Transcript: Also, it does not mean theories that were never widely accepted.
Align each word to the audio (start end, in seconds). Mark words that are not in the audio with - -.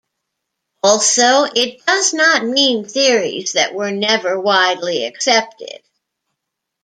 Also, 0.81 1.43
it 1.43 1.85
does 1.85 2.11
not 2.15 2.43
mean 2.43 2.85
theories 2.87 3.53
that 3.53 3.75
were 3.75 3.91
never 3.91 4.39
widely 4.41 5.05
accepted. 5.05 5.83